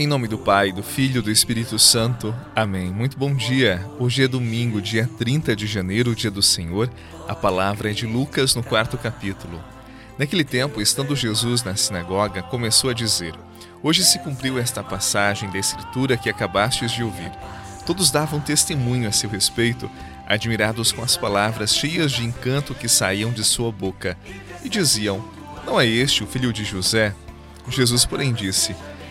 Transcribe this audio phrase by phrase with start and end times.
[0.00, 2.32] Em nome do Pai, do Filho e do Espírito Santo.
[2.54, 2.88] Amém.
[2.92, 3.84] Muito bom dia.
[3.98, 6.88] Hoje é domingo, dia 30 de janeiro, dia do Senhor.
[7.26, 9.60] A palavra é de Lucas no quarto capítulo.
[10.16, 13.34] Naquele tempo, estando Jesus na sinagoga, começou a dizer:
[13.82, 17.32] Hoje se cumpriu esta passagem da Escritura que acabastes de ouvir.
[17.84, 19.90] Todos davam testemunho a seu respeito,
[20.28, 24.16] admirados com as palavras cheias de encanto que saíam de sua boca,
[24.62, 25.24] e diziam:
[25.66, 27.12] Não é este o filho de José?
[27.68, 28.76] Jesus, porém, disse: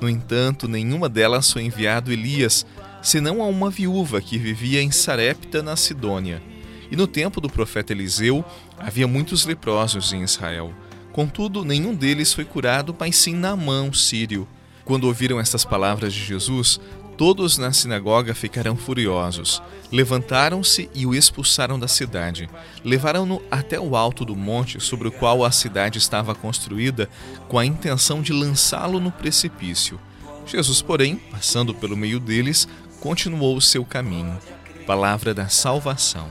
[0.00, 2.64] no entanto, nenhuma delas foi enviado Elias,
[3.02, 6.42] senão a uma viúva que vivia em Sarepta, na Sidônia.
[6.90, 8.44] E no tempo do profeta Eliseu,
[8.78, 10.72] havia muitos leprosos em Israel.
[11.12, 14.48] Contudo, nenhum deles foi curado, mas sim Naamã, sírio.
[14.84, 16.80] Quando ouviram estas palavras de Jesus,
[17.20, 19.62] Todos na sinagoga ficaram furiosos.
[19.92, 22.48] Levantaram-se e o expulsaram da cidade.
[22.82, 27.10] Levaram-no até o alto do monte sobre o qual a cidade estava construída,
[27.46, 30.00] com a intenção de lançá-lo no precipício.
[30.46, 32.66] Jesus, porém, passando pelo meio deles,
[33.00, 34.38] continuou o seu caminho.
[34.86, 36.26] Palavra da salvação.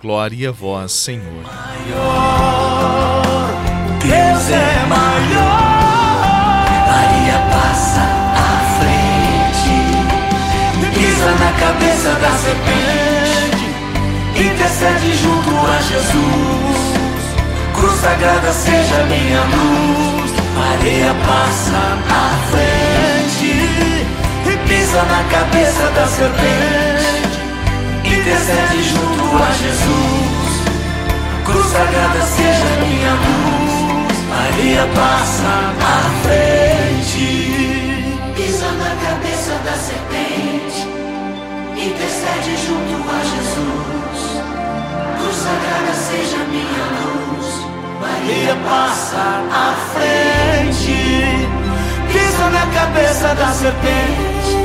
[0.00, 1.42] Glória a vós, Senhor.
[4.00, 5.47] Deus é maior.
[14.40, 16.78] Intercede junto a Jesus.
[17.74, 20.32] Cruz sagrada seja minha luz,
[20.72, 23.46] areia passa à frente
[24.46, 27.38] e pisa na cabeça da serpente,
[28.04, 30.48] intercede junto a Jesus.
[31.44, 37.26] Cruz sagrada seja minha luz, Maria passa à frente,
[38.36, 40.28] pisa na cabeça da serpente
[41.80, 42.97] intercede junto
[45.48, 47.46] sagrada seja minha luz,
[48.00, 50.98] Maria passa à frente,
[52.12, 54.56] pisa na cabeça da serpente,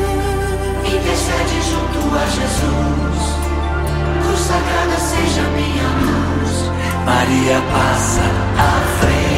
[0.85, 3.21] intercede junto a Jesus.
[4.23, 6.51] Cruz sagrada seja minha luz,
[7.05, 8.25] Maria passa
[8.57, 9.33] à frente.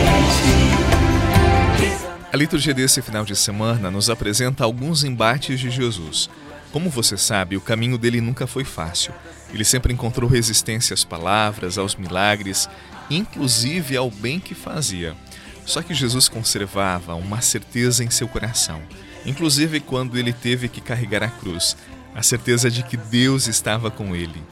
[2.33, 6.29] A liturgia desse final de semana nos apresenta alguns embates de Jesus
[6.75, 9.13] como você sabe, o caminho dele nunca foi fácil.
[9.53, 12.67] Ele sempre encontrou resistência às palavras, aos milagres,
[13.09, 15.15] inclusive ao bem que fazia.
[15.65, 18.81] Só que Jesus conservava uma certeza em seu coração,
[19.25, 21.77] inclusive quando ele teve que carregar a cruz,
[22.13, 24.43] a certeza de que Deus estava com ele.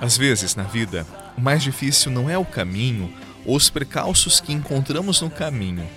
[0.00, 1.06] Às vezes, na vida,
[1.38, 3.08] o mais difícil não é o caminho
[3.46, 5.88] ou os precalços que encontramos no caminho.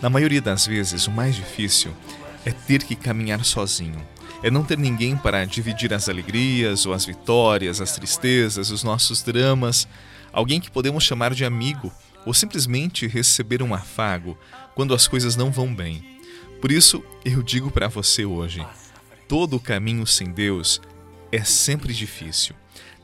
[0.00, 1.90] Na maioria das vezes, o mais difícil
[2.46, 4.00] é ter que caminhar sozinho
[4.42, 9.22] é não ter ninguém para dividir as alegrias ou as vitórias, as tristezas, os nossos
[9.22, 9.86] dramas,
[10.32, 11.92] alguém que podemos chamar de amigo
[12.24, 14.38] ou simplesmente receber um afago
[14.74, 16.20] quando as coisas não vão bem.
[16.60, 18.64] Por isso, eu digo para você hoje:
[19.28, 20.80] todo o caminho sem Deus
[21.32, 22.54] é sempre difícil.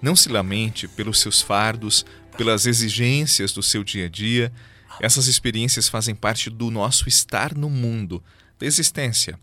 [0.01, 2.05] Não se lamente pelos seus fardos,
[2.37, 4.53] pelas exigências do seu dia a dia.
[5.01, 8.23] Essas experiências fazem parte do nosso estar no mundo,
[8.59, 9.39] da existência.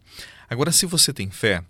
[0.50, 1.64] Agora, se você tem fé,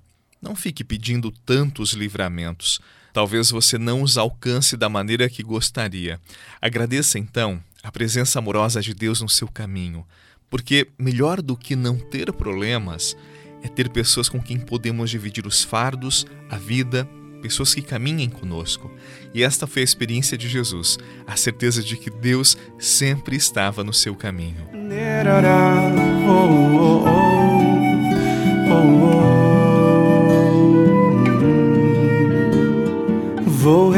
[0.44, 2.82] não fique pedindo tantos livramentos.
[3.14, 6.20] Talvez você não os alcance da maneira que gostaria.
[6.62, 10.06] Agradeça então a presença amorosa de Deus no seu caminho,
[10.50, 13.16] porque melhor do que não ter problemas
[13.64, 17.08] é ter pessoas com quem podemos dividir os fardos, a vida,
[17.42, 18.92] pessoas que caminhem conosco.
[19.34, 23.94] E esta foi a experiência de Jesus, a certeza de que Deus sempre estava no
[23.94, 24.68] seu caminho.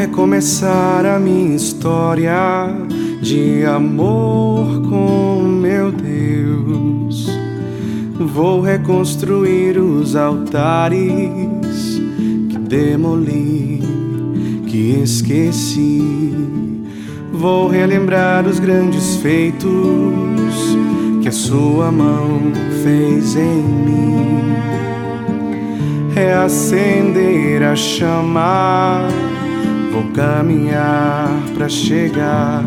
[0.06, 2.32] Recomeçar a minha história
[3.20, 7.28] de amor com meu Deus.
[8.14, 12.00] Vou reconstruir os altares
[12.48, 13.82] que demoli,
[14.68, 16.32] que esqueci.
[17.32, 19.66] Vou relembrar os grandes feitos
[21.20, 22.52] que a sua mão
[22.84, 24.54] fez em mim.
[26.14, 29.25] Reacender a chama,
[29.96, 32.62] vou caminhar para chegar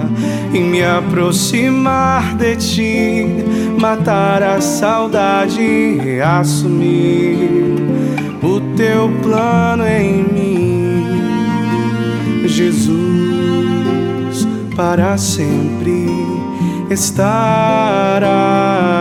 [0.51, 3.23] e me aproximar de ti,
[3.79, 7.37] matar a saudade e reassumir
[8.41, 11.05] o teu plano em mim,
[12.47, 16.07] Jesus para sempre
[16.89, 18.23] estar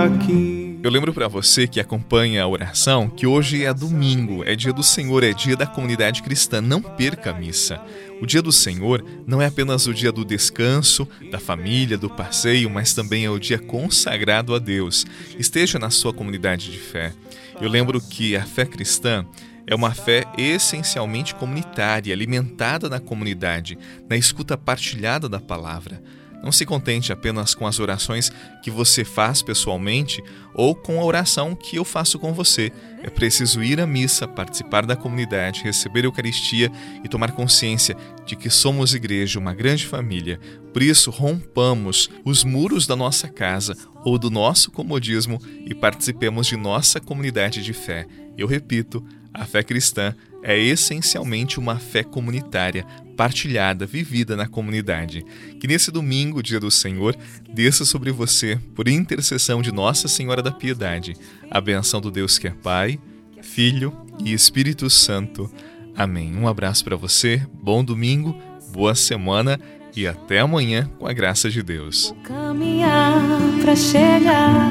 [0.04, 0.58] aqui.
[0.80, 4.82] Eu lembro para você que acompanha a oração que hoje é domingo, é dia do
[4.82, 6.60] Senhor, é dia da comunidade cristã.
[6.60, 7.80] Não perca a missa.
[8.20, 12.69] O dia do Senhor não é apenas o dia do descanso, da família, do passeio,
[12.69, 15.06] mas também é o dia consagrado a Deus.
[15.38, 17.12] Esteja na sua comunidade de fé.
[17.61, 19.25] Eu lembro que a fé cristã
[19.67, 23.79] é uma fé essencialmente comunitária, alimentada na comunidade,
[24.09, 26.03] na escuta partilhada da palavra.
[26.43, 28.31] Não se contente apenas com as orações
[28.62, 30.23] que você faz pessoalmente
[30.55, 32.73] ou com a oração que eu faço com você.
[33.02, 36.70] É preciso ir à missa, participar da comunidade, receber a Eucaristia
[37.05, 40.38] e tomar consciência de que somos igreja, uma grande família.
[40.73, 46.56] Por isso, rompamos os muros da nossa casa ou do nosso comodismo e participemos de
[46.56, 48.06] nossa comunidade de fé.
[48.37, 49.05] Eu repito,
[49.35, 50.14] a fé cristã
[50.49, 55.23] é essencialmente uma fé comunitária, partilhada, vivida na comunidade.
[55.61, 57.15] Que nesse domingo, dia do Senhor,
[57.53, 61.15] desça sobre você, por intercessão de Nossa Senhora da Piedade,
[61.50, 62.99] a benção do Deus que é Pai,
[63.43, 65.53] Filho e Espírito Santo.
[65.95, 66.35] Amém.
[66.35, 68.35] Um abraço para você, bom domingo,
[68.73, 69.61] boa semana
[69.95, 72.15] e até amanhã com a graça de Deus.
[72.15, 73.21] Vou caminhar
[73.61, 74.71] para chegar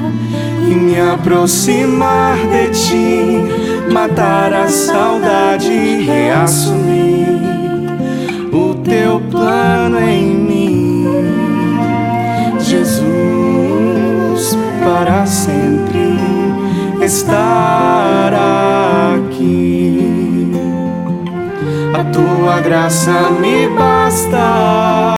[0.68, 7.28] e me aproximar de ti, matar a saudade e reassumir
[8.52, 11.06] o teu plano em mim,
[12.60, 16.18] Jesus, para sempre
[17.04, 18.32] estar
[19.14, 20.52] aqui.
[21.94, 25.17] A tua graça me basta.